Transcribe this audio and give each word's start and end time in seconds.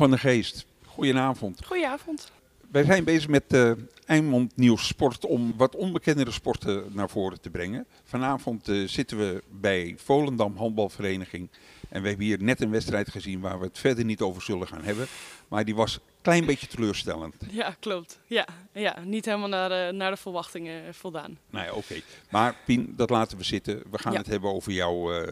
Van 0.00 0.10
der 0.10 0.18
Geest, 0.18 0.66
goedenavond. 0.86 1.66
Goedenavond. 1.66 2.32
Wij 2.70 2.84
zijn 2.84 3.04
bezig 3.04 3.28
met 3.28 3.44
uh, 3.48 3.72
Eimond 4.06 4.56
Nieuws 4.56 4.86
Sport 4.86 5.26
om 5.26 5.54
wat 5.56 5.76
onbekendere 5.76 6.30
sporten 6.30 6.84
naar 6.92 7.10
voren 7.10 7.40
te 7.40 7.50
brengen. 7.50 7.86
Vanavond 8.04 8.68
uh, 8.68 8.88
zitten 8.88 9.18
we 9.18 9.42
bij 9.50 9.94
Volendam 9.96 10.56
Handbalvereniging. 10.56 11.48
En 11.88 12.02
we 12.02 12.08
hebben 12.08 12.26
hier 12.26 12.42
net 12.42 12.60
een 12.60 12.70
wedstrijd 12.70 13.10
gezien 13.10 13.40
waar 13.40 13.58
we 13.58 13.66
het 13.66 13.78
verder 13.78 14.04
niet 14.04 14.20
over 14.20 14.42
zullen 14.42 14.66
gaan 14.68 14.82
hebben. 14.82 15.06
Maar 15.48 15.64
die 15.64 15.74
was 15.74 15.94
een 15.94 16.00
klein 16.22 16.46
beetje 16.46 16.66
teleurstellend. 16.66 17.34
Ja, 17.50 17.76
klopt. 17.80 18.20
Ja, 18.26 18.46
ja 18.72 18.98
niet 19.04 19.24
helemaal 19.24 19.48
naar, 19.48 19.88
uh, 19.88 19.98
naar 19.98 20.10
de 20.10 20.16
verwachtingen 20.16 20.94
voldaan. 20.94 21.38
Nou 21.50 21.66
ja, 21.66 21.72
oké. 21.72 22.00
Maar 22.30 22.56
Pien, 22.66 22.94
dat 22.96 23.10
laten 23.10 23.38
we 23.38 23.44
zitten. 23.44 23.82
We 23.90 23.98
gaan 23.98 24.12
Ja. 24.12 24.18
het 24.18 24.26
hebben 24.26 24.50
over 24.50 24.72
jouw 24.72 25.24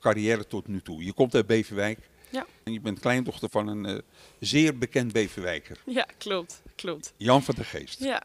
carrière 0.00 0.46
tot 0.46 0.66
nu 0.66 0.80
toe. 0.80 1.04
Je 1.04 1.12
komt 1.12 1.34
uit 1.34 1.46
Beverwijk. 1.46 1.98
Ja. 2.30 2.46
En 2.64 2.72
je 2.72 2.80
bent 2.80 3.00
kleindochter 3.00 3.48
van 3.50 3.66
een 3.68 3.86
eh, 3.86 3.98
zeer 4.40 4.78
bekend 4.78 5.12
Beverwijker. 5.12 5.78
Ja, 5.86 6.06
klopt. 6.18 6.62
Klopt. 6.74 7.12
Jan 7.16 7.42
van 7.42 7.54
der 7.54 7.64
Geest. 7.64 8.00
Ja. 8.00 8.22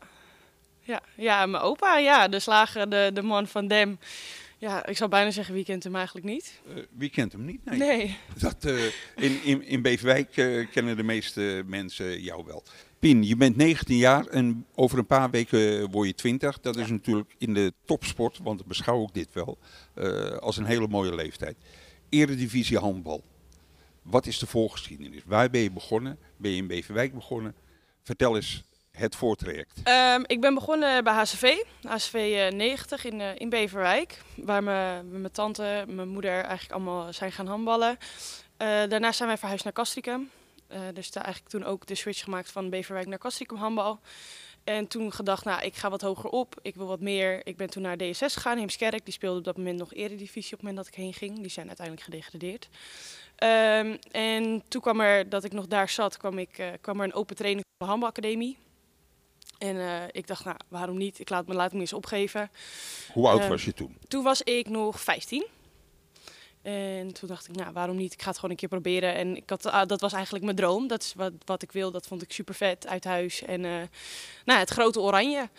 Ja, 0.84 1.02
ja 1.16 1.46
mijn 1.46 1.64
opa, 1.64 1.98
ja, 1.98 2.28
de 2.28 2.40
slager, 2.40 2.90
de, 2.90 3.12
de 3.14 3.22
man 3.22 3.48
van 3.48 3.68
Dem. 3.68 4.00
Ja, 4.58 4.86
ik 4.86 4.98
zou 4.98 5.10
bijna 5.10 5.32
zeggen, 5.32 5.54
wie 5.54 5.64
kent 5.64 5.84
hem 5.84 5.96
eigenlijk 5.96 6.26
niet? 6.26 6.62
Eh, 6.68 6.84
wie 6.98 7.10
kent 7.10 7.32
hem 7.32 7.46
niet? 7.46 7.66
Nee. 7.66 7.78
Nee. 7.78 8.18
Dat, 8.38 8.66
eh, 8.66 8.86
in, 9.16 9.44
in, 9.44 9.64
in 9.64 9.82
Beverwijk 9.82 10.32
kennen 10.72 10.98
de 10.98 11.04
meeste 11.04 11.64
mensen 11.66 12.22
jou 12.22 12.46
wel. 12.46 12.64
Pien, 13.00 13.24
je 13.24 13.36
bent 13.36 13.56
19 13.56 13.98
jaar 13.98 14.26
en 14.26 14.66
over 14.76 14.98
een 14.98 15.06
paar 15.06 15.30
weken 15.30 15.92
word 15.92 16.08
je 16.08 16.14
20. 16.16 16.60
Dat 16.60 16.76
is 16.76 16.86
Ja. 16.86 16.92
natuurlijk 16.92 17.36
in 17.38 17.54
de 17.54 17.74
topsport, 17.86 18.40
want 18.44 18.60
ik 18.60 18.66
beschouw 18.66 19.04
ik 19.04 19.14
dit 19.14 19.30
wel, 19.34 19.58
als 20.40 20.58
een 20.58 20.66
hele 20.66 20.88
mooie 20.88 21.16
leeftijd. 21.16 21.56
Eredivisie 22.10 22.78
handbal. 22.78 23.24
Wat 24.04 24.26
is 24.26 24.40
de 24.40 24.48
voorgeschiedenis? 24.48 25.22
Waar 25.26 25.50
ben 25.50 25.62
je 25.62 25.72
begonnen? 25.72 26.20
Ben 26.38 26.52
je 26.52 26.58
in 26.58 26.68
Beverwijk 26.68 27.14
begonnen? 27.14 27.56
Vertel 28.04 28.36
eens 28.36 28.64
het 28.92 29.16
voortraject. 29.16 29.80
Ehm, 29.84 30.24
ik 30.26 30.42
ben 30.42 30.54
begonnen 30.54 31.04
bij 31.04 31.14
HCV, 31.14 31.64
HCV 31.82 32.14
eh, 32.14 32.58
90 32.58 33.06
in, 33.06 33.22
eh, 33.22 33.30
in 33.36 33.50
Beverwijk. 33.50 34.22
Waar 34.36 34.64
mijn 34.64 35.22
mijn 35.22 35.32
tante, 35.32 35.86
mijn 35.88 36.10
moeder 36.10 36.32
eigenlijk 36.32 36.72
allemaal 36.72 37.14
zijn 37.14 37.32
gaan 37.32 37.48
handballen. 37.48 37.98
Eh, 38.58 38.68
daarna 38.68 39.12
zijn 39.12 39.28
wij 39.28 39.38
verhuisd 39.38 39.64
naar 39.64 39.74
Castricum. 39.74 40.30
Eh, 40.68 40.80
dus 40.94 41.12
daar 41.12 41.24
eigenlijk 41.24 41.54
toen 41.54 41.64
ook 41.64 41.86
de 41.86 41.96
switch 41.96 42.24
gemaakt 42.24 42.52
van 42.52 42.70
Beverwijk 42.70 43.08
naar 43.08 43.18
Castricum 43.18 43.58
handbal. 43.58 44.00
En 44.64 44.88
toen 44.88 45.14
gedacht, 45.14 45.46
nou, 45.46 45.62
ik 45.62 45.76
ga 45.76 45.90
wat 45.90 46.02
hoger 46.02 46.30
op. 46.30 46.60
Ik 46.62 46.76
wil 46.76 46.88
wat 46.88 47.00
meer. 47.00 47.48
Ik 47.48 47.58
ben 47.58 47.70
toen 47.70 47.84
naar 47.84 47.98
DSS 47.98 48.34
gegaan, 48.34 48.58
Heemskerk. 48.58 49.06
Die 49.06 49.14
speelde 49.14 49.38
op 49.38 49.44
dat 49.44 49.58
moment 49.58 49.78
nog 49.78 49.94
eredivisie 49.94 50.54
op 50.54 50.60
het 50.60 50.62
moment 50.62 50.78
dat 50.78 50.88
ik 50.88 50.94
heen 50.94 51.14
ging. 51.14 51.40
Die 51.40 51.50
zijn 51.50 51.68
uiteindelijk 51.68 52.06
gedegradeerd. 52.06 52.70
Ehm, 53.42 53.96
en 54.12 54.64
toen 54.68 54.82
kwam 54.82 55.00
er, 55.02 55.30
dat 55.30 55.44
ik 55.44 55.52
nog 55.52 55.68
daar 55.68 55.90
zat, 55.90 56.18
kwam, 56.18 56.38
ik, 56.38 56.58
eh, 56.58 56.68
kwam 56.82 57.00
er 57.00 57.06
een 57.06 57.14
open 57.14 57.36
training 57.36 57.66
op 57.66 57.80
de 57.80 57.86
handbalacademie. 57.86 58.58
En 59.58 59.78
eh, 59.80 60.04
ik 60.12 60.28
dacht, 60.28 60.46
nou, 60.46 60.58
waarom 60.68 60.98
niet? 60.98 61.20
Ik 61.20 61.30
laat 61.30 61.48
me, 61.48 61.54
laat 61.54 61.74
me 61.74 61.80
eens 61.80 61.94
opgeven. 61.94 62.52
Hoe 63.14 63.28
oud 63.28 63.40
Eh, 63.40 63.48
was 63.48 63.66
je 63.66 63.74
toen? 63.74 63.98
Toen 64.08 64.24
was 64.24 64.42
ik 64.42 64.70
nog 64.70 65.02
15. 65.02 65.46
En 66.62 67.14
toen 67.14 67.28
dacht 67.28 67.48
ik, 67.50 67.56
nou, 67.56 67.74
waarom 67.74 67.96
niet? 67.96 68.14
Ik 68.14 68.22
ga 68.22 68.28
het 68.28 68.36
gewoon 68.36 68.52
een 68.52 68.58
keer 68.58 68.70
proberen. 68.70 69.14
En 69.14 69.36
ik 69.36 69.50
had, 69.50 69.66
ah, 69.66 69.88
dat 69.88 70.02
was 70.02 70.14
eigenlijk 70.14 70.44
mijn 70.44 70.56
droom. 70.58 70.88
Dat 70.88 71.02
is 71.02 71.14
wat, 71.16 71.32
wat 71.46 71.62
ik 71.62 71.72
wil. 71.72 71.92
Dat 71.92 72.08
vond 72.08 72.22
ik 72.22 72.32
super 72.32 72.56
vet 72.56 72.88
uit 72.88 73.04
huis. 73.04 73.42
En 73.42 73.66
eh, 73.66 73.72
nou, 74.46 74.60
het 74.60 74.70
grote 74.70 75.00
oranje. 75.00 75.50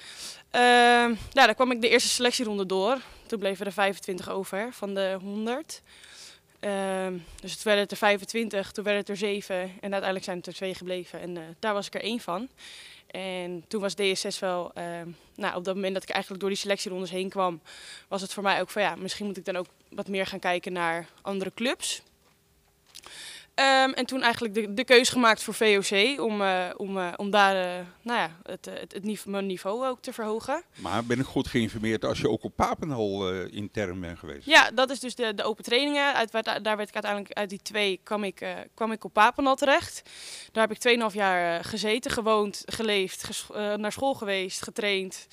Ehm, 0.50 1.08
nou, 1.08 1.16
daar 1.32 1.54
kwam 1.54 1.70
ik 1.70 1.80
de 1.80 1.88
eerste 1.88 2.08
selectieronde 2.08 2.66
door. 2.66 2.98
Toen 3.26 3.38
bleven 3.38 3.66
er 3.66 3.72
25 3.72 4.30
over 4.30 4.68
van 4.72 4.94
de 4.94 5.18
100. 5.22 5.82
Ehm, 6.62 7.18
dus 7.40 7.52
het 7.52 7.62
werden 7.62 7.82
het 7.82 7.90
er 7.90 7.96
25, 7.96 8.72
toen 8.72 8.84
werden 8.84 9.02
het 9.02 9.10
er 9.10 9.16
7 9.16 9.54
en 9.56 9.68
uiteindelijk 9.80 10.24
zijn 10.24 10.36
het 10.36 10.46
er 10.46 10.54
twee 10.54 10.74
gebleven. 10.74 11.20
En 11.20 11.36
eh, 11.36 11.42
daar 11.58 11.74
was 11.74 11.86
ik 11.86 11.94
er 11.94 12.02
één 12.02 12.20
van. 12.20 12.48
En 13.06 13.64
toen 13.68 13.80
was 13.80 13.94
DSS 13.94 14.38
wel, 14.38 14.70
ehm, 14.74 15.08
nou, 15.34 15.56
op 15.56 15.64
dat 15.64 15.74
moment 15.74 15.94
dat 15.94 16.02
ik 16.02 16.08
eigenlijk 16.08 16.40
door 16.40 16.50
die 16.50 16.58
selectierondes 16.58 17.10
heen 17.10 17.28
kwam, 17.28 17.60
was 18.08 18.20
het 18.20 18.32
voor 18.32 18.42
mij 18.42 18.60
ook 18.60 18.70
van 18.70 18.82
ja, 18.82 18.94
misschien 18.94 19.26
moet 19.26 19.36
ik 19.36 19.44
dan 19.44 19.56
ook 19.56 19.66
wat 19.88 20.08
meer 20.08 20.26
gaan 20.26 20.38
kijken 20.38 20.72
naar 20.72 21.08
andere 21.22 21.52
clubs. 21.54 22.02
Ehm, 23.54 23.90
en 23.90 24.06
toen 24.06 24.22
eigenlijk 24.22 24.54
de, 24.54 24.74
de 24.74 24.84
keuze 24.84 25.12
gemaakt 25.12 25.42
voor 25.42 25.54
VOC 25.54 26.20
om, 26.20 26.42
eh, 26.42 26.68
om, 26.76 26.98
eh, 26.98 27.12
om 27.16 27.30
daar 27.30 27.56
eh, 27.78 27.84
nou 28.02 28.18
ja, 28.18 28.36
het, 28.42 28.64
het, 28.64 28.92
het 28.92 29.02
niveau, 29.04 29.30
mijn 29.30 29.46
niveau 29.46 29.86
ook 29.86 30.02
te 30.02 30.12
verhogen. 30.12 30.62
Maar 30.76 31.04
ben 31.04 31.18
ik 31.18 31.24
goed 31.26 31.46
geïnformeerd 31.48 32.04
als 32.04 32.18
je 32.20 32.28
ook 32.28 32.44
op 32.44 32.56
Papendal 32.56 33.32
eh 33.32 33.52
intern 33.52 34.00
bent 34.00 34.18
geweest? 34.18 34.46
Ja, 34.46 34.70
dat 34.70 34.90
is 34.90 35.00
dus 35.00 35.14
de, 35.14 35.34
de 35.34 35.42
open 35.42 35.64
trainingen. 35.64 36.14
Uit, 36.14 36.30
waar- 36.30 36.62
daar 36.62 36.76
werd 36.76 36.88
ik 36.88 36.94
uiteindelijk 36.94 37.32
uit 37.32 37.50
die 37.50 37.62
twee 37.62 38.00
kwam 38.02 38.24
ik, 38.24 38.46
kwam 38.74 38.92
ik 38.92 39.04
op 39.04 39.12
Papendal 39.12 39.54
terecht. 39.56 40.02
Daar 40.52 40.68
heb 40.68 40.76
ik 40.76 40.98
2,5 41.10 41.14
jaar 41.14 41.64
gezeten, 41.64 42.10
gewoond, 42.10 42.62
geleefd, 42.66 43.46
naar 43.76 43.92
school 43.92 44.14
geweest, 44.14 44.62
getraind. 44.62 45.26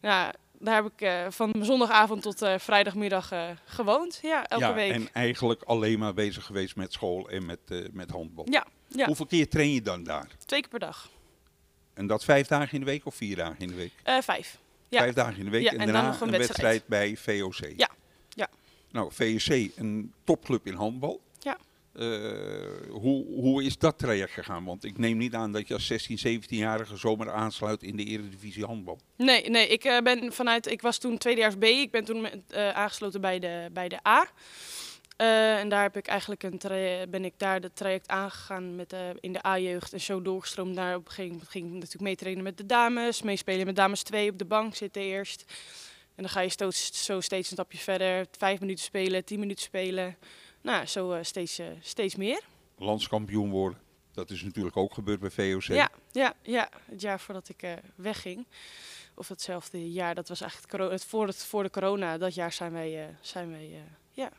Ja, 0.00 0.32
daar 0.62 0.74
heb 0.74 0.92
ik 0.92 1.00
eh, 1.00 1.26
van 1.28 1.54
zondagavond 1.60 2.22
tot 2.22 2.42
eh, 2.42 2.58
vrijdagmiddag 2.58 3.32
eh, 3.32 3.48
gewoond. 3.64 4.18
Ja, 4.22 4.46
elke 4.46 4.64
ja, 4.64 4.74
week. 4.74 4.92
en 4.92 5.08
eigenlijk 5.12 5.62
alleen 5.62 5.98
maar 5.98 6.14
bezig 6.14 6.44
geweest 6.44 6.76
met 6.76 6.92
school 6.92 7.28
en 7.28 7.46
met, 7.46 7.92
met 7.92 8.10
handbal. 8.10 8.46
Ja, 8.50 8.66
ja, 8.88 9.06
Hoeveel 9.06 9.26
keer 9.26 9.48
train 9.48 9.72
je 9.72 9.82
dan 9.82 10.04
daar? 10.04 10.26
twee 10.46 10.60
keer 10.60 10.70
per 10.70 10.78
dag. 10.78 11.10
En 11.94 12.06
dat 12.06 12.24
vijf 12.24 12.46
dagen 12.46 12.72
in 12.72 12.80
de 12.80 12.86
week 12.86 13.06
of 13.06 13.14
vier 13.14 13.36
dagen 13.36 13.58
in 13.58 13.68
de 13.68 13.74
week? 13.74 13.92
Vijf. 14.04 14.58
Ja. 14.88 14.98
Vijf 14.98 15.14
dagen 15.14 15.38
in 15.38 15.44
de 15.44 15.50
week 15.50 15.66
en, 15.66 15.72
en 15.72 15.78
dan 15.78 15.86
daarna 15.86 16.08
een 16.20 16.30
wedstrijd. 16.30 16.38
wedstrijd 16.38 16.86
bij 16.86 17.16
VOC. 17.16 17.72
Ja, 17.76 17.88
ja. 18.28 18.48
Nou, 18.90 19.12
VOC, 19.12 19.70
een 19.76 20.12
topclub 20.24 20.66
in 20.66 20.74
handbal. 20.74 21.20
Eh, 21.92 22.90
hoe, 22.90 23.24
hoe 23.26 23.64
is 23.64 23.78
dat 23.78 23.98
traject 23.98 24.32
gegaan? 24.32 24.64
Want 24.64 24.84
ik 24.84 24.98
neem 24.98 25.16
niet 25.16 25.34
aan 25.34 25.52
dat 25.52 25.68
je 25.68 25.74
als 25.74 25.86
16, 25.86 26.42
17-jarige 26.42 26.96
zomaar 26.96 27.32
aansluit 27.32 27.82
in 27.82 27.96
de 27.96 28.04
Eredivisie 28.04 28.64
handbal. 28.64 29.00
Nee, 29.16 29.50
nee 29.50 29.68
ik, 29.68 29.84
eh, 29.84 29.98
ben 29.98 30.32
vanuit, 30.32 30.70
ik 30.70 30.82
was 30.82 30.98
toen 30.98 31.18
tweedejaars 31.18 31.54
B. 31.54 31.64
Ik 31.64 31.90
ben 31.90 32.04
toen 32.04 32.26
eh, 32.48 32.70
aangesloten 32.70 33.20
bij 33.20 33.38
de, 33.38 33.68
bij 33.72 33.88
de 33.88 34.06
A. 34.08 34.26
En 35.16 35.68
daar 35.68 35.82
heb 35.82 35.96
ik 35.96 36.06
eigenlijk 36.06 36.42
een 36.42 36.58
ben 37.10 37.24
ik 37.24 37.34
daar 37.36 37.60
het 37.60 37.76
traject 37.76 38.08
aangegaan 38.08 38.76
met, 38.76 38.94
in 39.20 39.32
de 39.32 39.46
A-jeugd 39.46 39.92
en 39.92 40.00
zo 40.00 40.22
doorgestroomd. 40.22 40.76
Daar 40.76 40.96
op 40.96 41.04
een 41.04 41.10
gegeven 41.10 41.32
moment 41.32 41.50
ging 41.50 41.66
ik 41.66 41.72
natuurlijk 41.72 42.02
meetrainen 42.02 42.42
met 42.42 42.56
de 42.56 42.66
dames, 42.66 43.22
meespelen 43.22 43.66
met 43.66 43.76
dames 43.76 44.02
2 44.02 44.30
op 44.30 44.38
de 44.38 44.44
bank 44.44 44.74
zitten 44.74 45.02
eerst. 45.02 45.44
En 46.14 46.22
dan 46.22 46.28
ga 46.28 46.40
je 46.40 46.72
zo 46.92 47.20
steeds 47.20 47.50
een 47.50 47.56
stapje 47.56 47.78
verder, 47.78 48.26
vijf 48.38 48.60
minuten 48.60 48.84
spelen, 48.84 49.24
tien 49.24 49.40
minuten 49.40 49.64
spelen. 49.64 50.16
Nou, 50.62 50.86
zo 50.86 51.12
eh, 51.12 51.22
steeds, 51.22 51.58
eh, 51.58 51.66
steeds 51.80 52.16
meer. 52.16 52.42
Landskampioen 52.76 53.50
worden. 53.50 53.78
Dat 54.12 54.30
is 54.30 54.42
natuurlijk 54.42 54.76
ook 54.76 54.94
gebeurd 54.94 55.20
bij 55.20 55.30
VOC. 55.30 55.62
Ja, 55.62 55.90
ja, 56.12 56.34
ja, 56.42 56.68
het 56.84 57.00
jaar 57.00 57.20
voordat 57.20 57.48
ik 57.48 57.62
eh, 57.62 57.72
wegging. 57.94 58.46
Of 59.14 59.28
hetzelfde 59.28 59.92
jaar, 59.92 60.14
dat 60.14 60.28
was 60.28 60.40
eigenlijk 60.40 60.90
het 60.92 61.04
voor, 61.04 61.26
het, 61.26 61.44
voor 61.44 61.62
de 61.62 61.70
corona. 61.70 62.18
Dat 62.18 62.34
jaar 62.34 62.52
zijn 62.52 62.72
wij, 62.72 63.02
eh, 63.02 63.14
zijn 63.20 63.50
wij 63.50 63.82
ja. 64.10 64.30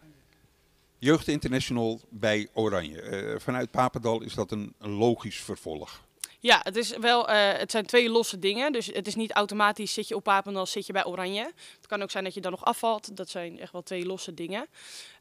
Jeugd 0.98 1.28
International 1.28 2.02
bij 2.10 2.50
Oranje. 2.54 3.36
Vanuit 3.40 3.72
Papendal 3.72 4.22
is 4.22 4.34
dat 4.34 4.52
een 4.52 4.74
logisch 4.78 5.42
vervolg. 5.42 6.04
Ja, 6.44 6.60
het, 6.64 6.76
is 6.76 6.98
wel, 6.98 7.30
eh, 7.30 7.60
het 7.60 7.72
zijn 7.72 7.86
twee 7.86 8.10
losse 8.10 8.40
dingen. 8.40 8.72
Dus 8.72 8.86
het 8.86 9.08
is 9.08 9.16
niet 9.16 9.32
automatisch 9.32 9.94
zit 9.94 10.08
je 10.08 10.16
op 10.16 10.24
Papendal, 10.24 10.66
zit 10.66 10.86
je 10.86 10.94
bij 10.94 11.06
Oranje. 11.06 11.52
Het 11.78 11.88
kan 11.88 12.02
ook 12.02 12.12
zijn 12.12 12.24
dat 12.24 12.34
je 12.34 12.42
dan 12.42 12.52
nog 12.52 12.66
afvalt. 12.66 13.18
Dat 13.18 13.30
zijn 13.30 13.60
echt 13.60 13.72
wel 13.72 13.84
twee 13.84 14.06
losse 14.06 14.34
dingen. 14.34 14.68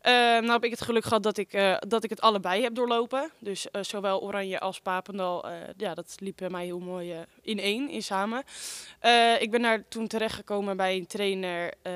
Eh, 0.03 0.12
nou 0.12 0.50
heb 0.50 0.65
ik 0.65 0.71
het 0.71 0.81
geluk 0.81 1.05
gehad 1.05 1.22
dat 1.22 1.37
ik, 1.37 1.53
eh, 1.53 1.77
dat 1.78 2.05
ik 2.05 2.11
het 2.11 2.21
allebei 2.21 2.62
heb 2.62 2.75
doorlopen. 2.75 3.31
Dus 3.38 3.70
eh, 3.70 3.82
zowel 3.82 4.23
Oranje 4.23 4.61
als 4.61 4.81
Papendal, 4.81 5.46
ja, 5.76 5.94
dat 5.94 6.14
liep 6.19 6.37
bij 6.37 6.50
mij 6.50 6.64
heel 6.64 6.79
mooi 6.79 7.14
in 7.43 7.58
één, 7.58 7.88
in 7.88 8.02
samen. 8.02 8.43
Ik 9.38 9.50
ben 9.50 9.62
daar 9.62 9.88
toen 9.88 10.06
terechtgekomen 10.06 10.76
bij 10.76 10.96
een 10.96 11.06
trainer 11.06 11.73
eh, 11.82 11.93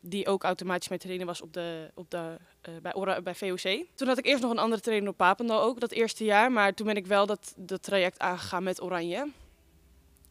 die 0.00 0.26
ook 0.26 0.44
automatisch 0.44 0.88
mijn 0.88 1.00
trainer 1.00 1.26
was 1.26 1.40
op 1.40 1.52
de, 1.52 1.90
op 1.94 2.10
de, 2.10 2.36
bij, 2.82 2.94
Ora- 2.94 3.20
bij 3.20 3.34
VOC. 3.34 3.84
Toen 3.94 4.08
had 4.08 4.18
ik 4.18 4.26
eerst 4.26 4.42
nog 4.42 4.50
een 4.50 4.58
andere 4.58 4.82
trainer 4.82 5.08
op 5.08 5.16
Papendal 5.16 5.62
ook, 5.62 5.80
dat 5.80 5.90
eerste 5.90 6.24
jaar. 6.24 6.52
Maar 6.52 6.74
toen 6.74 6.86
ben 6.86 6.96
ik 6.96 7.06
wel 7.06 7.26
dat, 7.26 7.54
dat 7.56 7.82
traject 7.82 8.18
aangegaan 8.28 8.62
met 8.62 8.82
Oranje. 8.82 9.30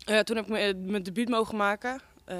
Eh, 0.05 0.19
toen 0.19 0.35
heb 0.35 0.45
ik 0.45 0.51
mijn, 0.51 0.91
mijn 0.91 1.03
debuut 1.03 1.29
mogen 1.29 1.55
maken 1.57 2.01
eh, 2.25 2.37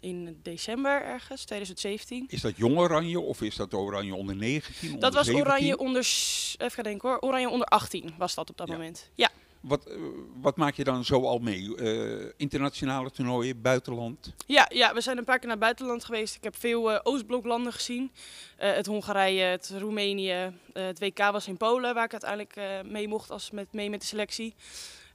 in 0.00 0.38
december 0.42 1.02
ergens, 1.02 1.44
2017. 1.44 2.24
Is 2.28 2.40
dat 2.40 2.56
jong 2.56 2.76
Oranje 2.78 3.20
of 3.20 3.42
is 3.42 3.56
dat 3.56 3.74
Oranje 3.74 4.14
onder 4.14 4.36
19? 4.36 4.88
Dat 4.90 4.92
onder 4.94 5.12
was 5.12 5.26
17? 5.26 5.46
Oranje 5.46 5.78
onder, 5.78 6.06
even 6.58 6.84
denken 6.84 7.08
hoor, 7.08 7.18
Oranje 7.18 7.48
onder 7.50 7.66
18 7.66 8.14
was 8.18 8.34
dat 8.34 8.50
op 8.50 8.56
dat 8.56 8.68
Ja. 8.68 8.72
moment. 8.74 9.10
Ja. 9.14 9.30
Wat, 9.66 9.86
eh, 9.86 9.96
wat 10.40 10.56
maak 10.56 10.74
je 10.74 10.84
dan 10.84 11.04
zo 11.04 11.24
al 11.24 11.38
mee? 11.38 11.76
Eh, 11.76 12.32
internationale 12.36 13.10
toernooien, 13.10 13.62
buitenland? 13.62 14.34
Ja, 14.46 14.70
ja, 14.72 14.94
we 14.94 15.00
zijn 15.00 15.18
een 15.18 15.24
paar 15.24 15.38
keer 15.38 15.46
naar 15.46 15.56
het 15.56 15.64
buitenland 15.64 16.04
geweest. 16.04 16.34
Ik 16.34 16.44
heb 16.44 16.56
veel 16.56 16.92
eh, 16.92 17.00
Oostbloklanden 17.02 17.72
gezien. 17.72 18.12
Het 18.56 18.86
Hongarije, 18.86 19.42
het 19.42 19.72
Roemenië. 19.78 20.52
het 20.72 20.98
WK 20.98 21.18
was 21.18 21.48
in 21.48 21.56
Polen, 21.56 21.94
waar 21.94 22.04
ik 22.04 22.12
uiteindelijk 22.12 22.84
mee 22.90 23.08
mocht 23.08 23.30
als 23.30 23.50
met, 23.50 23.72
mee 23.72 23.90
met 23.90 24.00
de 24.00 24.06
selectie. 24.06 24.54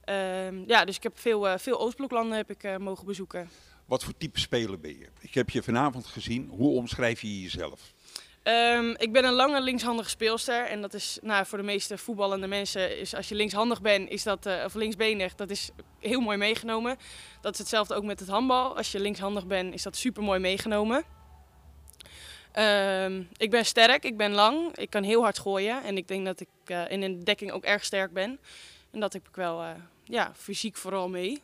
Ehm, 0.04 0.62
ja, 0.66 0.84
dus 0.84 0.96
ik 0.96 1.02
heb 1.02 1.18
veel, 1.18 1.58
veel 1.58 1.80
Oostbloklanden 1.80 2.36
heb 2.36 2.50
ik, 2.50 2.78
mogen 2.78 3.06
bezoeken. 3.06 3.48
Wat 3.86 4.04
voor 4.04 4.16
type 4.16 4.40
speler 4.40 4.80
ben 4.80 4.98
je? 4.98 5.06
Ik 5.20 5.34
heb 5.34 5.50
je 5.50 5.62
vanavond 5.62 6.06
gezien. 6.06 6.48
Hoe 6.48 6.76
omschrijf 6.76 7.20
je 7.20 7.40
jezelf? 7.40 7.92
Ehm, 8.42 8.94
ik 8.96 9.12
ben 9.12 9.24
een 9.24 9.32
lange 9.32 9.60
linkshandige 9.60 10.08
speelster. 10.08 10.64
En 10.64 10.80
dat 10.80 10.94
is 10.94 11.18
nou, 11.22 11.46
voor 11.46 11.58
de 11.58 11.64
meeste 11.64 11.98
voetballende 11.98 12.46
mensen, 12.46 12.98
is 12.98 13.14
als 13.14 13.28
je 13.28 13.34
linkshandig 13.34 13.80
bent, 13.82 14.10
is 14.10 14.22
dat, 14.22 14.46
uh, 14.46 14.62
of 14.64 14.74
linksbenig, 14.74 15.34
dat 15.34 15.50
is 15.50 15.70
heel 15.98 16.20
mooi 16.20 16.36
meegenomen. 16.36 16.96
Dat 17.40 17.52
is 17.52 17.58
hetzelfde 17.58 17.94
ook 17.94 18.04
met 18.04 18.20
het 18.20 18.28
handbal. 18.28 18.76
Als 18.76 18.92
je 18.92 19.00
linkshandig 19.00 19.46
bent, 19.46 19.74
is 19.74 19.82
dat 19.82 19.96
super 19.96 20.22
mooi 20.22 20.40
meegenomen. 20.40 21.04
Ehm, 22.52 23.22
ik 23.36 23.50
ben 23.50 23.64
sterk, 23.64 24.04
ik 24.04 24.16
ben 24.16 24.32
lang, 24.32 24.76
ik 24.76 24.90
kan 24.90 25.02
heel 25.02 25.22
hard 25.22 25.38
gooien. 25.38 25.82
En 25.82 25.96
ik 25.96 26.08
denk 26.08 26.24
dat 26.24 26.40
ik 26.40 26.48
uh, 26.66 26.90
in 26.90 27.02
een 27.02 27.24
dekking 27.24 27.52
ook 27.52 27.64
erg 27.64 27.84
sterk 27.84 28.12
ben. 28.12 28.38
En 28.90 29.00
dat 29.00 29.12
heb 29.12 29.28
ik 29.28 29.36
wel 29.36 29.62
uh, 29.62 29.70
ja, 30.04 30.32
fysiek 30.36 30.76
vooral 30.76 31.08
mee. 31.08 31.42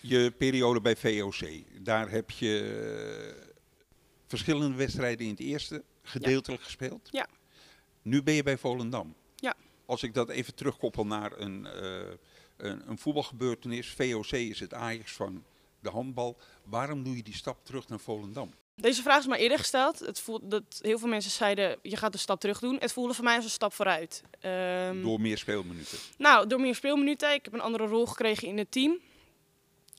Je 0.00 0.32
periode 0.38 0.80
bij 0.80 0.96
VOC, 0.96 1.48
daar 1.78 2.10
heb 2.10 2.30
je 2.30 3.50
verschillende 4.26 4.76
wedstrijden 4.76 5.26
in 5.26 5.30
het 5.30 5.40
eerste 5.40 5.82
gedeeltelijk 6.02 6.62
gespeeld. 6.62 7.08
Ja. 7.10 7.26
Nu 8.02 8.22
ben 8.22 8.34
je 8.34 8.42
bij 8.42 8.58
Volendam. 8.58 9.14
Ja. 9.36 9.54
Als 9.86 10.02
ik 10.02 10.14
dat 10.14 10.28
even 10.28 10.54
terugkoppel 10.54 11.06
naar 11.06 11.32
een, 11.38 11.68
uh, 11.76 11.98
een, 12.56 12.88
een, 12.88 12.98
voetbalgebeurtenis. 12.98 13.88
VOC 13.88 14.30
is 14.30 14.60
het 14.60 14.74
Ajax 14.74 15.12
van 15.12 15.44
de 15.80 15.90
handbal. 15.90 16.36
Waarom 16.64 17.02
doe 17.02 17.16
je 17.16 17.22
die 17.22 17.34
stap 17.34 17.64
terug 17.64 17.88
naar 17.88 18.00
Volendam? 18.00 18.54
Deze 18.76 19.02
vraag 19.02 19.18
is 19.18 19.26
maar 19.26 19.38
eerder 19.38 19.58
gesteld. 19.58 19.98
Het 19.98 20.20
voelt, 20.20 20.50
dat 20.50 20.62
heel 20.80 20.98
veel 20.98 21.08
mensen 21.08 21.30
zeiden, 21.30 21.78
je 21.82 21.96
gaat 21.96 22.12
een 22.12 22.20
stap 22.20 22.40
terug 22.40 22.58
doen. 22.58 22.76
Het 22.78 22.92
voelde 22.92 23.14
voor 23.14 23.24
mij 23.24 23.36
als 23.36 23.44
een 23.44 23.50
stap 23.50 23.72
vooruit. 23.72 24.22
Um, 24.44 25.02
door 25.02 25.20
meer 25.20 25.38
speelminuten? 25.38 25.98
Nou, 26.18 26.46
door 26.46 26.60
meer 26.60 26.74
speelminuten. 26.74 27.34
Ik 27.34 27.44
heb 27.44 27.52
een 27.52 27.60
andere 27.60 27.86
rol 27.86 28.06
gekregen 28.06 28.48
in 28.48 28.58
het 28.58 28.70
team. 28.70 29.00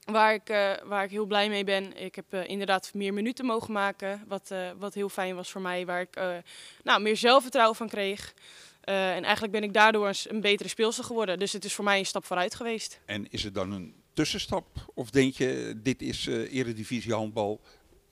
Waar 0.05 0.33
ik, 0.33 0.49
uh, 0.49 0.71
waar 0.83 1.03
ik 1.03 1.09
heel 1.09 1.25
blij 1.25 1.49
mee 1.49 1.63
ben. 1.63 1.97
Ik 1.97 2.15
heb 2.15 2.33
uh, 2.33 2.47
inderdaad 2.47 2.93
meer 2.93 3.13
minuten 3.13 3.45
mogen 3.45 3.73
maken. 3.73 4.23
Wat, 4.27 4.49
uh, 4.51 4.69
wat 4.77 4.93
heel 4.93 5.09
fijn 5.09 5.35
was 5.35 5.51
voor 5.51 5.61
mij. 5.61 5.85
Waar 5.85 6.01
ik 6.01 6.43
nou, 6.83 7.01
meer 7.01 7.17
zelfvertrouwen 7.17 7.75
van 7.75 7.89
kreeg. 7.89 8.33
en 8.81 9.23
eigenlijk 9.23 9.51
ben 9.51 9.63
ik 9.63 9.73
daardoor 9.73 10.07
een, 10.07 10.15
een, 10.27 10.41
betere 10.41 10.69
speelster 10.69 11.03
geworden. 11.03 11.39
Dus 11.39 11.53
het 11.53 11.65
is 11.65 11.73
voor 11.73 11.83
mij 11.83 11.99
een 11.99 12.05
stap 12.05 12.25
vooruit 12.25 12.55
geweest. 12.55 12.99
En 13.05 13.27
is 13.29 13.43
het 13.43 13.53
dan 13.53 13.71
een 13.71 13.95
tussenstap? 14.13 14.67
Of 14.93 15.09
denk 15.09 15.33
je, 15.33 15.73
dit 15.77 16.01
is 16.01 16.25
eredivisie 16.27 17.13
handbal, 17.13 17.61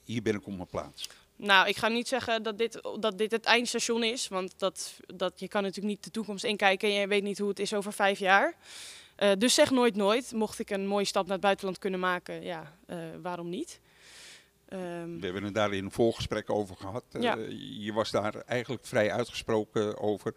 hier 0.04 0.22
ben 0.22 0.36
ik 0.36 0.48
op 0.48 0.56
mijn 0.56 0.68
plaats? 0.68 1.10
Nou, 1.36 1.68
ik 1.68 1.78
ga 1.78 1.88
niet 1.88 2.08
zeggen 2.08 2.44
dat 2.44 2.58
dit, 2.58 2.82
dat 3.00 3.18
dit 3.18 3.32
het 3.32 3.46
eindstation 3.46 4.04
is. 4.04 4.28
Want 4.28 4.54
dat, 4.58 4.94
dat, 5.16 5.40
je 5.40 5.48
kan 5.48 5.62
natuurlijk 5.62 5.94
niet 5.94 6.04
de 6.04 6.12
toekomst 6.12 6.44
inkijken 6.44 6.90
en 6.90 6.96
je 6.96 7.08
weet 7.08 7.24
niet 7.24 7.38
hoe 7.38 7.50
het 7.50 7.60
is 7.60 7.74
over 7.74 7.94
vijf 7.94 8.20
jaar. 8.20 8.56
Uh, 9.22 9.32
dus 9.38 9.54
zeg 9.54 9.72
nooit 9.72 9.96
nooit. 9.96 10.32
Mocht 10.32 10.60
ik 10.60 10.70
een 10.70 10.88
mooie 10.88 11.06
stap 11.06 11.24
naar 11.24 11.34
het 11.34 11.42
buitenland 11.42 11.78
kunnen 11.78 12.00
maken, 12.00 12.44
ja, 12.44 12.78
uh, 12.88 12.98
waarom 13.22 13.50
niet? 13.50 13.80
Um, 14.74 15.20
We 15.20 15.26
hebben 15.26 15.44
het 15.44 15.54
daar 15.54 15.74
in 15.74 15.86
een 15.86 15.92
voorgesprek 15.92 16.50
over 16.50 16.76
gehad. 16.76 17.04
Ja. 17.20 17.38
Uh, 17.38 17.86
je 17.86 17.94
was 17.94 18.12
daar 18.12 18.36
eigenlijk 18.36 18.86
vrij 18.86 19.12
uitgesproken 19.12 20.00
over. 20.00 20.36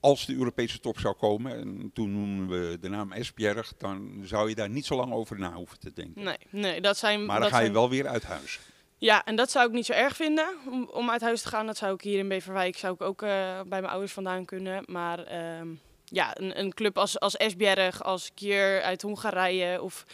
Als 0.00 0.26
de 0.26 0.34
Europese 0.34 0.80
top 0.80 0.98
zou 0.98 1.14
komen, 1.14 1.56
en 1.56 1.90
toen 1.94 2.12
noemen 2.12 2.48
we 2.48 2.78
de 2.80 2.88
naam 2.88 3.12
Esbjerg, 3.12 3.72
dan 3.78 4.20
zou 4.24 4.48
je 4.48 4.54
daar 4.54 4.68
niet 4.68 4.86
zo 4.86 4.96
lang 4.96 5.12
over 5.12 5.38
na 5.38 5.52
hoeven 5.52 5.78
te 5.78 5.92
denken. 5.92 6.22
Nee, 6.22 6.38
nee 6.50 6.80
dat 6.80 6.96
zijn. 6.96 7.24
Maar 7.24 7.40
dan 7.40 7.48
ga 7.48 7.58
je 7.58 7.72
wel 7.72 7.90
weer 7.90 8.06
uit 8.06 8.24
huis. 8.24 8.60
Ja, 8.98 9.24
en 9.24 9.36
dat 9.36 9.50
zou 9.50 9.66
ik 9.66 9.72
niet 9.72 9.86
zo 9.86 9.92
erg 9.92 10.16
vinden 10.16 10.48
om, 10.70 10.88
om 10.92 11.10
uit 11.10 11.20
huis 11.20 11.42
te 11.42 11.48
gaan. 11.48 11.66
Dat 11.66 11.76
zou 11.76 11.94
ik 11.94 12.00
hier 12.00 12.18
in 12.18 12.28
Beverwijk 12.28 12.76
zou 12.76 12.94
ik 12.94 13.00
ook 13.00 13.20
bij 13.20 13.64
mijn 13.68 13.86
ouders 13.86 14.12
vandaan 14.12 14.44
kunnen. 14.44 14.82
Maar 14.86 15.24
ehm, 15.24 15.68
ja, 16.12 16.38
een, 16.40 16.58
een, 16.58 16.74
club 16.74 16.98
als, 16.98 17.20
als 17.20 17.36
Esbjerg, 17.36 18.02
als 18.02 18.30
Kier 18.34 18.82
uit 18.82 19.02
Hongarije 19.02 19.82
of 19.82 20.06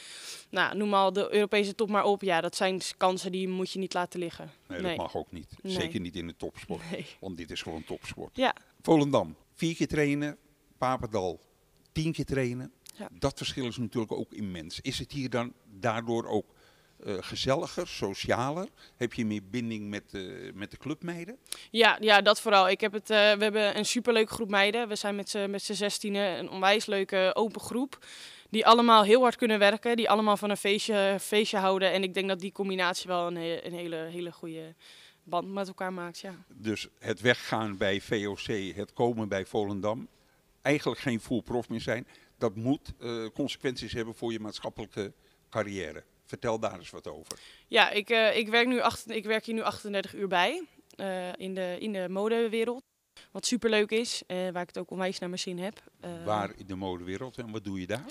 nou, 0.50 0.76
noem 0.76 0.88
maar 0.88 1.12
de 1.12 1.32
Europese 1.32 1.74
top 1.74 1.88
maar 1.88 2.04
op. 2.04 2.22
Ja, 2.22 2.40
dat 2.40 2.56
zijn 2.56 2.80
kansen 2.96 3.32
die 3.32 3.48
moet 3.48 3.70
je 3.70 3.78
niet 3.78 3.94
laten 3.94 4.20
liggen. 4.20 4.50
Nee, 4.68 4.82
dat 4.82 4.96
mag 4.96 5.16
ook 5.16 5.32
niet. 5.32 5.54
Nee. 5.62 5.72
Zeker 5.72 6.00
niet 6.00 6.16
in 6.16 6.26
de 6.26 6.36
topsport. 6.36 6.90
Nee. 6.90 7.06
Want 7.20 7.36
dit 7.36 7.50
is 7.50 7.62
gewoon 7.62 7.84
topsport. 7.84 8.36
Ja. 8.36 8.54
Volendam, 8.82 9.36
vier 9.54 9.74
keer 9.74 9.88
trainen. 9.88 10.36
Papendal, 10.78 11.40
tien 11.92 12.12
keer 12.12 12.24
trainen. 12.24 12.72
Ja. 12.96 13.08
Dat 13.12 13.36
verschil 13.36 13.66
is 13.66 13.76
natuurlijk 13.76 14.12
ook 14.12 14.32
immens. 14.32 14.80
Is 14.80 14.98
het 14.98 15.12
hier 15.12 15.30
dan 15.30 15.52
daardoor 15.64 16.26
ook 16.26 16.46
uh, 17.04 17.16
gezelliger, 17.20 17.88
socialer? 17.88 18.68
Heb 18.96 19.14
je 19.14 19.26
meer 19.26 19.42
binding 19.50 19.88
met, 19.88 20.12
uh, 20.12 20.52
met 20.54 20.70
de 20.70 20.76
clubmeiden? 20.76 21.38
Ja, 21.70 21.96
ja, 22.00 22.20
dat 22.20 22.40
vooral. 22.40 22.68
Ik 22.68 22.80
heb 22.80 22.92
het, 22.92 23.10
uh, 23.10 23.16
we 23.16 23.42
hebben 23.42 23.78
een 23.78 23.84
superleuke 23.84 24.32
groep 24.32 24.50
meiden. 24.50 24.88
We 24.88 24.96
zijn 24.96 25.14
met 25.16 25.28
z'n 25.28 25.50
met 25.50 25.62
zestienen 25.62 26.38
een 26.38 26.50
onwijs 26.50 26.86
leuke 26.86 27.30
open 27.34 27.60
groep. 27.60 28.06
Die 28.50 28.66
allemaal 28.66 29.02
heel 29.02 29.20
hard 29.20 29.36
kunnen 29.36 29.58
werken. 29.58 29.96
Die 29.96 30.10
allemaal 30.10 30.36
van 30.36 30.50
een 30.50 30.56
feestje, 30.56 31.16
feestje 31.20 31.56
houden. 31.56 31.92
En 31.92 32.02
ik 32.02 32.14
denk 32.14 32.28
dat 32.28 32.40
die 32.40 32.52
combinatie 32.52 33.08
wel 33.08 33.26
een, 33.26 33.36
he 33.36 33.64
een 33.64 33.72
hele, 33.72 33.96
hele 33.96 34.32
goede 34.32 34.74
band 35.22 35.52
met 35.52 35.68
elkaar 35.68 35.92
maakt. 35.92 36.18
Ja. 36.18 36.34
Dus 36.54 36.88
het 36.98 37.20
weggaan 37.20 37.76
bij 37.76 38.00
VOC, 38.00 38.74
het 38.74 38.92
komen 38.92 39.28
bij 39.28 39.46
Volendam. 39.46 40.08
Eigenlijk 40.62 41.00
geen 41.00 41.20
full 41.20 41.42
prof 41.42 41.68
meer 41.68 41.80
zijn. 41.80 42.06
Dat 42.38 42.54
moet 42.54 42.92
consequenties 43.34 43.92
hebben 43.92 44.14
voor 44.14 44.32
je 44.32 44.40
maatschappelijke 44.40 45.12
carrière. 45.50 46.04
Vertel 46.28 46.58
daar 46.58 46.78
eens 46.78 46.90
wat 46.90 47.06
over. 47.06 47.38
Ja, 47.66 47.90
ik, 47.90 48.10
uh, 48.10 48.36
ik, 48.36 48.48
werk, 48.48 48.66
nu 48.66 48.80
acht, 48.80 49.10
ik 49.10 49.24
werk 49.24 49.44
hier 49.44 49.54
nu 49.54 49.62
38 49.62 50.14
uur 50.14 50.28
bij 50.28 50.66
uh, 50.96 51.32
in, 51.36 51.54
de, 51.54 51.76
in 51.80 51.92
de 51.92 52.08
modewereld. 52.08 52.82
Wat 53.30 53.46
superleuk 53.46 53.90
is, 53.90 54.22
uh, 54.26 54.50
waar 54.50 54.62
ik 54.62 54.68
het 54.68 54.78
ook 54.78 54.90
onwijs 54.90 55.18
naar 55.18 55.28
mijn 55.28 55.40
zin 55.40 55.58
heb. 55.58 55.82
waar 56.24 56.52
in 56.56 56.66
de 56.66 56.74
modewereld 56.74 57.38
en 57.38 57.50
wat 57.50 57.64
doe 57.64 57.80
je 57.80 57.86
daar? 57.86 58.04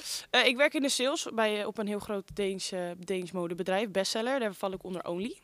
ik 0.46 0.58
werk 0.58 0.74
in 0.74 0.82
de 0.82 0.90
sales 0.90 1.28
bij, 1.34 1.66
op 1.66 1.78
een 1.78 1.88
heel 1.88 2.00
groot 2.00 2.36
Deens, 2.36 2.72
Deens 2.98 3.32
modebedrijf, 3.32 3.92
bestseller. 3.92 4.40
Daar 4.40 4.54
val 4.54 4.72
ik 4.72 4.84
onder 4.84 5.08
Only. 5.08 5.40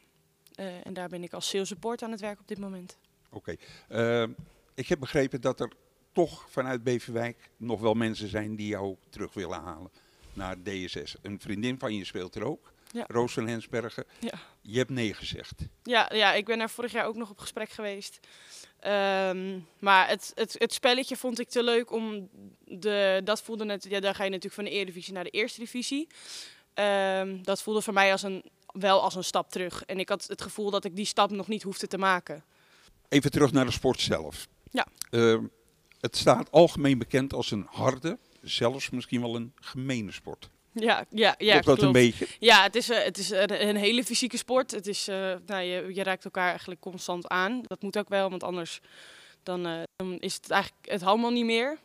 en 0.84 0.94
daar 0.94 1.10
ben 1.10 1.24
ik 1.24 1.34
als 1.34 1.50
sales 1.50 1.68
support 1.68 2.02
aan 2.02 2.12
het 2.12 2.20
werk 2.20 2.40
op 2.40 2.48
dit 2.48 2.60
moment. 2.60 2.98
Oké. 3.32 3.56
Okay. 3.88 4.36
ik 4.74 4.88
heb 4.88 5.00
begrepen 5.00 5.42
dat 5.42 5.60
er 5.60 5.72
toch 6.12 6.46
vanuit 6.50 6.84
Beverwijk 6.84 7.50
nog 7.58 7.80
wel 7.80 7.94
mensen 7.94 8.28
zijn 8.28 8.56
die 8.56 8.68
jou 8.68 8.96
terug 9.10 9.34
willen 9.34 9.62
halen 9.62 9.92
naar 10.36 10.56
DSS. 10.64 11.16
Een 11.22 11.40
vriendin 11.40 11.80
van 11.80 11.96
je 11.96 12.06
speelt 12.06 12.36
er 12.36 12.44
ook, 12.44 12.74
ja. 12.92 13.06
Roos 13.08 13.34
van 13.34 13.48
Hensbergen. 13.48 14.06
Ja. 14.20 14.40
Je 14.62 14.78
hebt 14.78 14.90
nee 14.90 15.14
gezegd. 15.14 15.54
Ja, 15.84 16.10
ja, 16.14 16.34
ik 16.34 16.46
ben 16.46 16.58
daar 16.58 16.70
vorig 16.70 16.92
jaar 16.92 17.06
ook 17.06 17.16
nog 17.16 17.30
op 17.30 17.40
gesprek 17.40 17.70
geweest. 17.70 18.20
Um, 18.88 19.68
maar 19.80 20.08
het, 20.08 20.32
het, 20.36 20.56
het 20.58 20.74
spelletje 20.74 21.16
vond 21.16 21.40
ik 21.40 21.50
te 21.50 21.64
leuk 21.64 21.92
om 21.92 22.30
de, 22.66 23.22
dat 23.24 23.42
voelde 23.42 23.66
net, 23.66 23.86
ja, 23.90 24.00
dan 24.00 24.16
ga 24.16 24.24
je 24.24 24.30
natuurlijk 24.30 24.56
van 24.56 24.64
de 24.64 24.70
Eredivisie 24.70 25.14
naar 25.14 25.24
de 25.24 25.30
Eerste 25.30 25.60
Divisie. 25.60 26.08
Um, 26.74 27.44
dat 27.44 27.62
voelde 27.62 27.82
voor 27.82 27.94
mij 27.94 28.12
als 28.12 28.24
een, 28.24 28.44
wel 28.66 29.02
als 29.02 29.16
een 29.16 29.24
stap 29.24 29.52
terug. 29.52 29.84
En 29.86 30.00
ik 30.00 30.10
had 30.10 30.28
het 30.28 30.42
gevoel 30.42 30.72
dat 30.72 30.86
ik 30.86 30.96
die 30.96 31.06
stap 31.06 31.32
nog 31.32 31.48
niet 31.48 31.64
hoefde 31.64 31.88
te 31.88 31.98
maken. 31.98 32.44
Even 33.10 33.32
terug 33.32 33.52
naar 33.52 33.66
de 33.66 33.72
sport 33.72 34.00
zelf. 34.00 34.48
Ja. 34.72 34.88
Uh, 35.12 35.40
het 36.00 36.18
staat 36.18 36.52
algemeen 36.52 36.98
bekend 36.98 37.34
als 37.34 37.52
een 37.52 37.68
harde, 37.70 38.18
zelfs 38.44 38.90
misschien 38.90 39.22
wel 39.22 39.36
een 39.36 39.54
gemene 39.56 40.12
sport. 40.12 40.50
Ja, 40.74 41.06
ja, 41.10 41.36
ja 41.38 41.52
klopt 41.52 41.66
dat 41.66 41.78
klopt. 41.78 41.82
een 41.82 41.92
beetje? 41.92 42.28
Ja, 42.40 42.64
het 42.64 42.76
is, 42.76 42.90
uh, 42.90 43.04
het 43.04 43.18
is 43.18 43.30
een, 43.30 43.68
een, 43.68 43.76
hele 43.76 44.04
fysieke 44.04 44.38
sport. 44.38 44.72
Het 44.72 44.88
is, 44.88 45.10
uh, 45.10 45.16
nou, 45.46 45.64
je, 45.64 45.94
je 45.94 46.04
raakt 46.04 46.26
elkaar 46.26 46.50
eigenlijk 46.50 46.82
constant 46.82 47.28
aan. 47.28 47.62
Dat 47.62 47.82
moet 47.82 47.98
ook 47.98 48.10
wel, 48.10 48.30
want 48.30 48.44
anders 48.44 48.82
dan, 49.44 49.68
uh, 49.68 49.82
dan 49.96 50.20
is 50.20 50.34
het 50.34 50.50
eigenlijk 50.50 50.92
het 50.92 51.04
allemaal 51.04 51.32
niet 51.32 51.46
meer. 51.46 51.78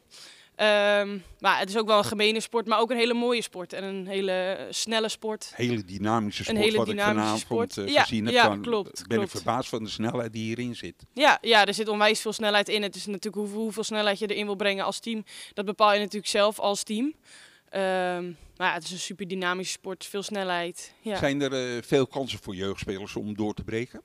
Um, 0.60 1.22
maar 1.38 1.58
het 1.58 1.68
is 1.68 1.76
ook 1.76 1.86
wel 1.86 1.98
een 1.98 2.04
gemene 2.04 2.40
sport, 2.40 2.66
maar 2.66 2.80
ook 2.80 2.90
een 2.90 2.96
hele 2.96 3.14
mooie 3.14 3.42
sport. 3.42 3.72
En 3.72 3.84
een 3.84 4.06
hele 4.06 4.66
snelle 4.70 5.08
sport. 5.08 5.52
Hele 5.54 5.84
dynamische 5.84 6.42
sport, 6.42 6.56
een 6.56 6.62
hele 6.64 6.76
wat 6.76 6.86
dynamische 6.86 7.36
ik 7.36 7.46
vanavond 7.46 7.72
sport. 7.72 7.96
gezien 7.96 8.24
heb. 8.24 8.34
Ja, 8.34 8.48
dan 8.48 8.62
klopt, 8.62 9.06
ben 9.06 9.16
klopt. 9.16 9.34
ik 9.34 9.40
verbaasd 9.40 9.68
van 9.68 9.84
de 9.84 9.90
snelheid 9.90 10.32
die 10.32 10.42
hierin 10.42 10.76
zit. 10.76 11.04
Ja, 11.12 11.38
ja, 11.40 11.66
er 11.66 11.74
zit 11.74 11.88
onwijs 11.88 12.20
veel 12.20 12.32
snelheid 12.32 12.68
in. 12.68 12.82
Het 12.82 12.94
is 12.94 13.06
natuurlijk 13.06 13.34
hoeveel, 13.34 13.60
hoeveel 13.60 13.84
snelheid 13.84 14.18
je 14.18 14.26
erin 14.26 14.46
wil 14.46 14.56
brengen 14.56 14.84
als 14.84 15.00
team. 15.00 15.24
Dat 15.54 15.64
bepaal 15.64 15.92
je 15.92 15.98
natuurlijk 15.98 16.26
zelf 16.26 16.58
als 16.58 16.82
team. 16.82 17.04
Um, 17.04 18.36
maar 18.56 18.68
ja, 18.68 18.72
het 18.72 18.84
is 18.84 18.90
een 18.90 18.98
super 18.98 19.28
dynamische 19.28 19.72
sport, 19.72 20.04
veel 20.04 20.22
snelheid. 20.22 20.92
Ja. 21.00 21.16
Zijn 21.16 21.42
er 21.42 21.76
uh, 21.76 21.82
veel 21.82 22.06
kansen 22.06 22.38
voor 22.42 22.54
jeugdspelers 22.54 23.16
om 23.16 23.36
door 23.36 23.54
te 23.54 23.64
breken? 23.64 24.02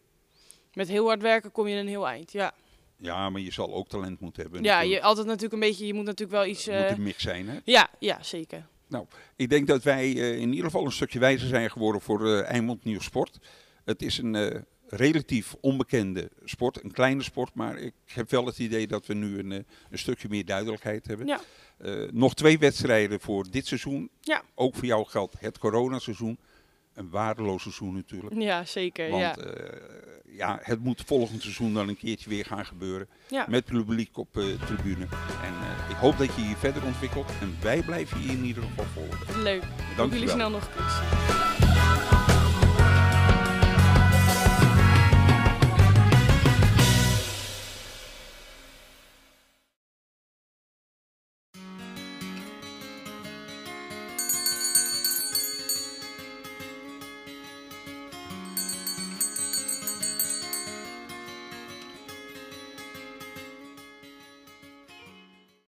Met 0.74 0.88
heel 0.88 1.08
hard 1.08 1.22
werken 1.22 1.52
kom 1.52 1.68
je 1.68 1.76
een 1.76 1.88
heel 1.88 2.08
eind, 2.08 2.32
ja. 2.32 2.54
Ja, 3.04 3.30
maar 3.30 3.42
je 3.42 3.52
zal 3.52 3.74
ook 3.74 3.88
talent 3.88 4.20
moeten 4.20 4.42
hebben. 4.42 4.64
Ja, 4.64 4.82
je, 4.82 5.02
altijd 5.02 5.26
natuurlijk 5.26 5.54
een 5.54 5.60
beetje, 5.60 5.86
je 5.86 5.94
moet 5.94 6.06
natuurlijk 6.06 6.38
wel 6.38 6.46
iets... 6.46 6.66
Het 6.66 6.90
moet 6.90 6.98
een 6.98 7.04
mix 7.04 7.22
zijn, 7.24 7.50
hè? 7.50 7.60
Ja, 7.64 7.90
ja, 8.00 8.24
zeker. 8.24 8.68
Nou, 8.88 9.06
ik 9.36 9.50
denk 9.50 9.68
dat 9.68 9.84
wij 9.84 10.14
uh, 10.14 10.40
in 10.40 10.50
ieder 10.50 10.66
geval 10.66 10.86
een 10.86 10.92
stukje 10.92 11.20
wijzer 11.20 11.48
zijn 11.48 11.72
geworden 11.72 12.02
voor 12.02 12.28
uh, 12.28 12.50
Eimond 12.52 12.84
Nieuw 12.84 13.00
Sport. 13.00 13.40
Het 13.84 14.02
is 14.02 14.18
een 14.18 14.66
relatief 14.88 15.56
onbekende 15.62 16.32
sport, 16.44 16.84
een 16.84 16.92
kleine 16.92 17.24
sport, 17.24 17.54
maar 17.54 17.78
ik 17.78 17.94
heb 18.06 18.30
wel 18.30 18.46
het 18.46 18.60
idee 18.60 18.88
dat 18.88 19.06
we 19.06 19.14
nu 19.14 19.40
een, 19.40 19.52
een 19.52 19.66
stukje 19.92 20.30
meer 20.30 20.46
duidelijkheid 20.46 21.08
hebben. 21.08 21.28
Ja. 21.28 21.42
Uh, 21.82 22.12
nog 22.12 22.34
twee 22.34 22.60
wedstrijden 22.60 23.20
voor 23.20 23.46
dit 23.50 23.68
seizoen. 23.68 24.10
Ja. 24.22 24.42
Ook 24.56 24.76
voor 24.76 24.86
jou 24.86 25.06
geldt 25.08 25.36
het 25.40 25.58
coronaseizoen. 25.58 26.40
Een 26.94 27.10
waardeloos 27.10 27.62
seizoen 27.62 27.94
natuurlijk. 27.94 28.42
Ja, 28.42 28.66
zeker. 28.66 29.10
Want 29.10 29.22
ja. 29.22 29.38
Uh, 29.38 29.54
ja, 30.38 30.60
het 30.62 30.84
moet 30.84 31.04
volgend 31.06 31.42
seizoen 31.42 31.74
dan 31.74 31.88
een 31.88 31.98
keertje 31.98 32.30
weer 32.30 32.46
gaan 32.46 32.66
gebeuren. 32.66 33.08
Ja. 33.30 33.46
Met 33.50 33.66
publiek 33.66 34.18
op 34.18 34.38
uh, 34.38 34.62
tribune. 34.66 35.04
En 35.44 35.54
ik 35.90 35.96
hoop 35.96 36.18
dat 36.18 36.36
je 36.36 36.42
je 36.42 36.56
verder 36.56 36.84
ontwikkelt. 36.86 37.32
En 37.42 37.56
wij 37.62 37.82
blijven 37.82 38.22
je 38.22 38.28
in 38.28 38.44
ieder 38.44 38.64
geval 38.64 38.86
volgen. 38.86 39.42
Leuk. 39.42 39.64
Dank 39.98 40.12
jullie 40.12 40.28
wel. 40.28 40.36
snel 40.36 40.50
nog 40.50 40.70
eens. 40.78 41.43